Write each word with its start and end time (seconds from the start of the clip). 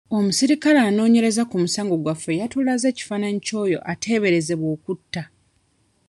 Omuserikale 0.17 0.79
anoonyereza 0.87 1.43
ku 1.49 1.55
musango 1.63 1.95
gwaffe 2.03 2.31
yatulaze 2.39 2.85
ekifaananyi 2.89 3.39
ky'oyo 3.47 3.79
ateeberezebwa 3.91 4.67
okutta. 4.75 5.23